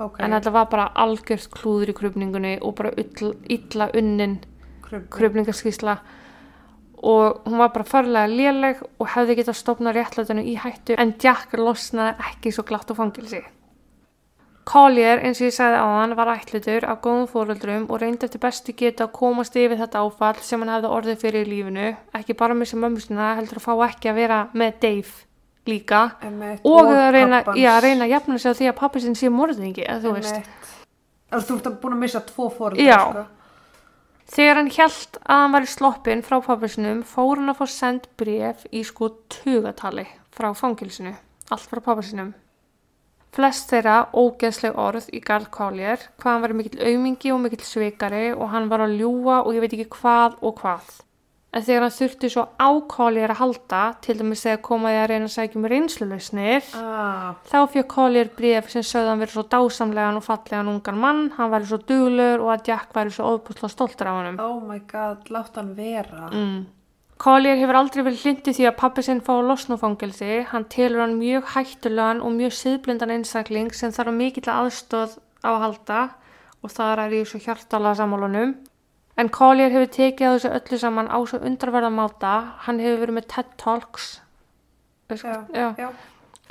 [0.00, 0.20] Ok.
[0.24, 4.40] En þetta var bara algjört klúður í krupningunni og bara illa, unnin
[4.80, 5.10] Krupning.
[5.12, 5.98] krupningaskísla
[7.02, 11.54] og hún var bara farlega léleg og hefði getað stopnað réttlætinu í hættu en Jack
[11.56, 13.40] losnaði ekki svo glatt á fangilsi.
[14.68, 18.42] Collier, eins og ég sagði á hann, var ætlutur af góðum fóröldrum og reyndi eftir
[18.42, 22.36] bestu geta að komast yfir þetta áfall sem hann hefði orðið fyrir í lífinu, ekki
[22.38, 25.26] bara með sem mömmusina heldur að fá ekki að vera með Dave
[25.70, 26.02] líka
[26.66, 29.84] og að reyna, já, reyna að jafna sig á því að pappi sinn sé morðingi,
[29.86, 30.54] eða þú veist.
[31.30, 33.00] Þú ert búin að missa tvo fóröldra, Já.
[33.06, 33.26] sko.
[34.30, 38.06] Þegar hann hjælt að hann var í sloppin frá pappasinum fór hann að fá send
[38.20, 41.16] bref í sko tugatali frá fangilsinu,
[41.50, 42.30] allt frá pappasinum.
[43.36, 48.24] Flest þeirra ógeðsleg orð í Garð Collier, hvað hann var mikill aumingi og mikill svikari
[48.34, 50.88] og hann var að ljúa og ég veit ekki hvað og hvað.
[51.50, 55.26] En þegar hann þurfti svo á Collier að halda, til dæmis þegar komaði að reyna
[55.26, 60.18] að sækja um reynslulausnir, Ah, Þá fjög Collier bref sem sögði hann verið svo dásamlegan
[60.20, 64.06] og fallegan ungan mann, hann væri svo duglur og að Jack væri svo óbúslega stoltur
[64.12, 64.38] af honum.
[64.40, 66.30] oh my god, látt hann vera.
[66.30, 66.66] Mm.
[67.20, 71.50] Collier hefur aldrei verið hlindið því að pappi sinn fá losnufangelsi, hann telur hann mjög
[71.52, 75.98] hættulegan og mjög siðblindan einstakling sem þarf mikill aðstóð á að halda
[76.64, 78.56] og þar er ég svo hjartalega sammálunum.
[79.20, 83.18] En Collier hefur tekið á þessu öllu saman á svo undarverða máta, hann hefur verið
[83.18, 84.10] með TED Talks
[85.12, 85.68] Já, Já.
[85.76, 85.88] já.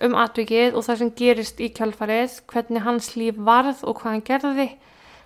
[0.05, 4.27] um atvikið og það sem gerist í kjálfarið, hvernig hans líf varð og hvað hann
[4.29, 4.71] gerði.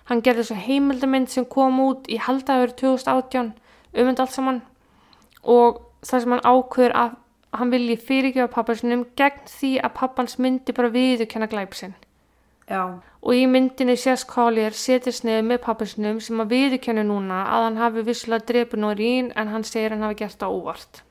[0.08, 3.58] Hann gerði svo heimildamind sem kom út í haldaður 2018
[3.92, 4.68] um þetta allt saman
[5.44, 7.12] og það sem hann ákveður að
[7.54, 11.94] hann vilji fyrirgefa pappa sinum gegn því að pappans myndi bara viðurkenna glæpsinn.
[12.64, 12.80] Já,
[13.20, 17.76] og í myndinni sést Collier setjast niður með pappisnum sem að viðurkennu núna að hann
[17.76, 21.02] hafi vissulega drepið Noreen en hann segir hann hafi gert það óvart.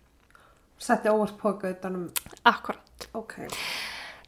[0.84, 2.10] setti óvart póka utanum,
[2.44, 3.08] Akkurat.
[3.14, 3.34] ok.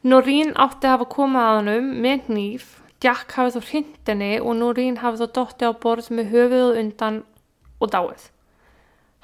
[0.02, 2.68] Noreen átti að hafa komið að honum með hníf,
[3.02, 7.24] Jack hafi þó hrind henni og Noreen hafi þó dotti á borð með höfuð undan
[7.80, 8.30] og dáið.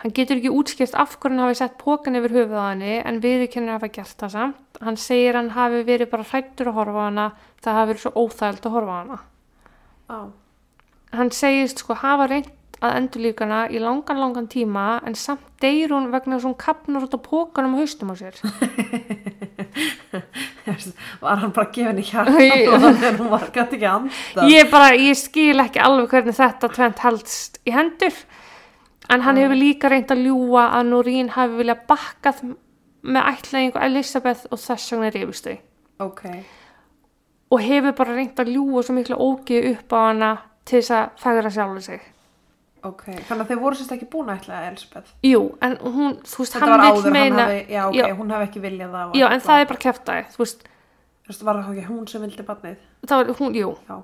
[0.03, 3.21] Hann getur ekki útskipt af hvernig hann hafi sett pókan yfir höfuð á henni en
[3.23, 4.81] viðurkennir hafa gert það samt.
[4.83, 7.27] Hann segir hann hafi verið bara hrættur að horfa á hana,
[7.63, 9.19] það hafi verið svo óþægild að horfa á hana.
[10.11, 10.19] Á,
[11.13, 12.51] Hann segist sko hafa reynt
[12.83, 17.21] að endurlíkana í langan, langan tíma en samt deyr hún vegna hún kapnar út á
[17.23, 18.35] pókanum á haustum á sér.
[21.23, 24.49] var hann bara gefin í hjarta og þannig að hún var gæti ekki að anda.
[24.51, 28.17] Ég bara, ég skil ekki alveg hvernig þetta tvent haldst í hendur
[29.11, 32.43] en hann hefur líka reynt að ljúga að Noreen hafi viljað bakkað
[33.03, 35.57] með ætlaðingu Elisabeth og þess vegna reyfist þau
[36.07, 36.23] Ok,
[37.53, 40.31] og hefur bara reynt að ljúga svo miklu ógið upp á hana
[40.65, 42.01] til þess að fegra sjálfur sig
[42.83, 43.03] ok.
[43.29, 45.13] Þannig að þeir voru sérst ekki búin að ætla Elisabeth.
[45.23, 48.15] Jú, en hún, þú veist, hann áður, vil meina hann hafi, já, ok, Já.
[48.19, 49.13] hún hafi ekki viljað það.
[49.21, 50.65] Já, en það er bara kæftæði, þú veist,
[51.23, 52.81] Þú veist, var það ekki hún sem vildi barnið?
[53.07, 53.95] það var hún, jú Já,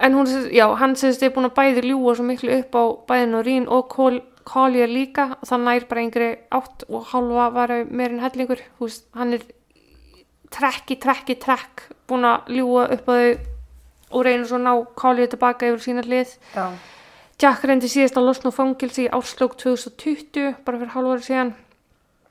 [0.00, 3.26] en hún, já, hann segist er búin að bæði ljúga svo miklu upp á bæði
[3.30, 5.34] Noreen og Col Collier líka.
[5.40, 8.60] Og það nær bara yngri átt og hálfa var meirinn hellingur.
[8.78, 9.44] Þú veist, hann er
[10.54, 13.30] trekki, trekki, trekk búin að ljúga upp á þau
[14.14, 16.36] og reynir svo að ná Collier tilbaka yfir sína hlið.
[16.54, 16.66] Já,
[17.42, 21.54] Jack reyndi síðast að losna fangilsi í árslók 2020 bara fyrir hálf ári síðan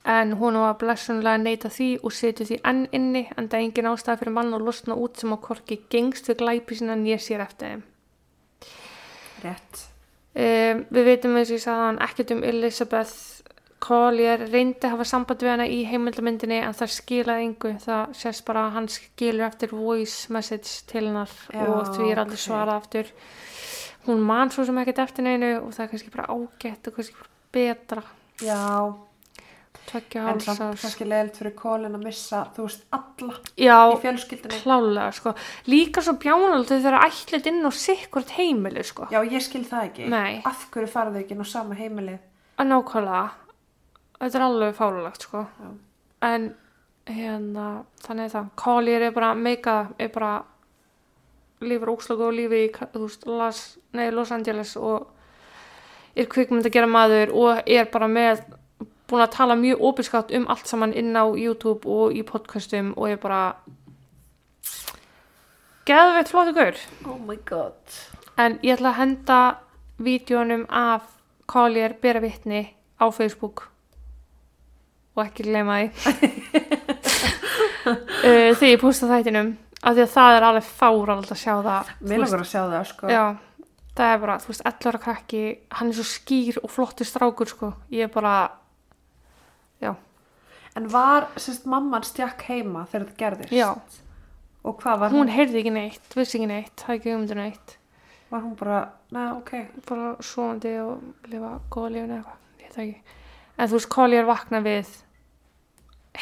[0.04, 3.66] en hún var blessunlega að neyta því og setja því enn inni en það er
[3.68, 7.20] engin ástæða fyrir mann að losna út sem á korki gengst við glæpi sinna nýja
[7.24, 7.84] sér eftir þeim.
[9.44, 9.86] rétt.
[10.34, 13.44] Um, við veitum eins og ég sagði hann ekkert um Elizabeth
[13.84, 18.46] Collier reyndi að hafa samband við hana í heimildamyndinni en það skilaði yngu það sést
[18.48, 22.46] bara að hann skilur eftir voice message til hennar Já, og því er aldrei ok.
[22.46, 23.12] svarað aftur
[24.08, 27.20] hún man svo sem ekkert eftir neinu og það er kannski bara ágætt og kannski
[27.20, 28.06] bara betra
[28.44, 28.64] Já,
[29.94, 34.60] en samt kannski leiðilt fyrir Colin að missa, þú veist, alla já, í fjölskyldinni.
[34.64, 35.34] klálega sko
[35.70, 39.90] líka svo bjánald þau þeirra ætlit inn á sikkurt heimili sko Já, ég skil það
[39.90, 40.08] ekki.
[40.10, 40.42] Nei.
[40.46, 42.20] Af hverju farðu ekki inn á sama heimilið?
[42.58, 43.30] að nákvæmlega
[44.22, 45.46] þetta er alveg fárulegt sko
[46.24, 46.50] en
[47.10, 47.68] hérna
[48.06, 50.34] þannig það, Collier er bara meika er bara
[51.64, 53.62] lífur óslöku og lífi í þú veist, Las,
[53.96, 55.10] nei, Los Angeles og
[56.16, 58.44] er kvikmynd að gera maður og er bara með
[59.14, 63.12] búin að tala mjög opinskátt um allt saman inn á YouTube og í podcastum og
[63.12, 63.42] er bara
[65.86, 66.80] geðveitt flottu gaur.
[67.06, 68.00] Oh my god.
[68.42, 69.40] En ég ætla að henda
[70.02, 71.06] vídjónum af
[71.46, 72.66] Collier bera vitni
[72.98, 73.68] á Facebook.
[75.14, 76.32] Og ekki gleyma því.
[77.86, 79.54] Uh, þegar ég posta þættinum.
[79.84, 82.84] Af því að það er alveg fárald að sjá það Mér langar að sjá það,
[82.88, 83.10] sko.
[83.12, 83.24] Já,
[83.98, 85.42] það er bara, þú veist, 11 ára krakki
[85.78, 88.38] hann er svo skýr og flottur strákur sko, ég er bara
[89.84, 89.94] já,
[90.76, 93.54] En var, sérst, mamman stjakk heima þegar þetta gerðist?
[93.54, 93.68] já
[94.64, 97.78] Og hvað var hún heyrði ekki neitt, vissi ekki neitt það ekki um neitt,
[98.32, 98.80] Var hún bara,
[99.14, 99.52] neða, ok.
[99.90, 103.02] bara svoandi og lifa góða lífni eitthvað, ég veit ekki
[103.58, 104.94] en þú veist, Collier vakna við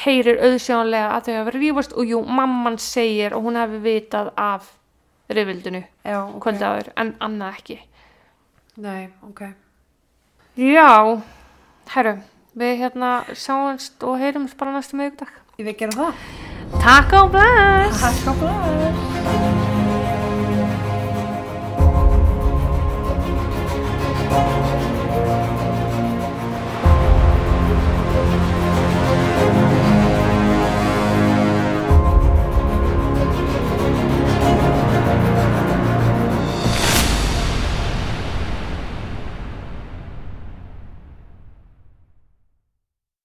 [0.03, 4.69] heyrir auðsjónlega að þau hafa rífast og jú, mamman segir og hún hefði vitað af
[5.31, 6.41] rifildinu Já, ok.
[6.43, 7.79] kvöldi áður, en annað ekki
[8.81, 9.41] Nei, ok.
[10.57, 11.21] Já,
[11.91, 12.13] herru,
[12.57, 15.31] við hérna sjáumst og heyrumst bara næstu miðugdag.
[15.61, 16.29] Við gerum það.
[16.81, 18.01] Takk á bless!
[18.01, 19.60] Takk á blöð.